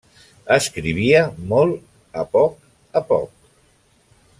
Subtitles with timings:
[0.55, 1.21] Escrivia
[1.53, 3.33] molt a poc a poc.